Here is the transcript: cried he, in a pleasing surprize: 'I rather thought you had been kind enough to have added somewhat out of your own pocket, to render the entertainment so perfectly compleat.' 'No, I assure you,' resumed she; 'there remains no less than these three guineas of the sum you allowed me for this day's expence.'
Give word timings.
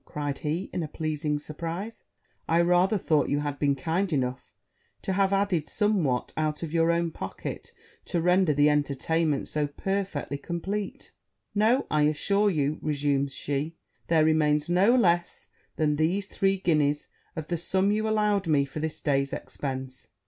cried 0.03 0.39
he, 0.39 0.67
in 0.73 0.81
a 0.81 0.87
pleasing 0.87 1.37
surprize: 1.37 2.03
'I 2.49 2.61
rather 2.61 2.97
thought 2.97 3.29
you 3.29 3.41
had 3.41 3.59
been 3.59 3.75
kind 3.75 4.11
enough 4.11 4.55
to 5.03 5.13
have 5.13 5.31
added 5.31 5.67
somewhat 5.69 6.33
out 6.35 6.63
of 6.63 6.73
your 6.73 6.91
own 6.91 7.11
pocket, 7.11 7.71
to 8.03 8.19
render 8.19 8.51
the 8.51 8.67
entertainment 8.67 9.47
so 9.47 9.67
perfectly 9.67 10.39
compleat.' 10.39 11.11
'No, 11.53 11.85
I 11.91 12.01
assure 12.07 12.49
you,' 12.49 12.79
resumed 12.81 13.31
she; 13.31 13.75
'there 14.07 14.25
remains 14.25 14.67
no 14.67 14.95
less 14.95 15.49
than 15.75 15.97
these 15.97 16.25
three 16.25 16.57
guineas 16.57 17.07
of 17.35 17.49
the 17.49 17.57
sum 17.57 17.91
you 17.91 18.09
allowed 18.09 18.47
me 18.47 18.65
for 18.65 18.79
this 18.79 19.01
day's 19.01 19.31
expence.' 19.33 20.07